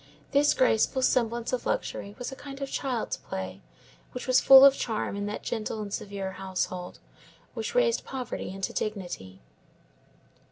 [0.31, 3.61] This graceful semblance of luxury was a kind of child's play,
[4.13, 6.97] which was full of charm in that gentle and severe household,
[7.53, 9.43] which raised poverty into dignity.